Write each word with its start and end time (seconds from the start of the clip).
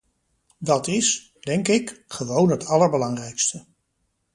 Dat 0.59 0.87
is, 0.87 1.33
denk 1.39 1.67
ik, 1.67 2.03
gewoon 2.07 2.49
het 2.51 2.65
allerbelangrijkste. 2.65 3.65